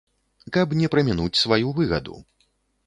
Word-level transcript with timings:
Каб 0.57 0.73
не 0.79 0.87
прамінуць 0.95 1.41
сваю 1.43 1.67
выгаду. 1.83 2.21